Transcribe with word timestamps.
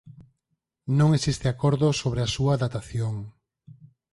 Non 0.99 1.09
existe 1.17 1.47
acordo 1.49 1.87
sobre 2.01 2.21
a 2.23 2.31
súa 2.35 2.53
datación. 2.63 3.15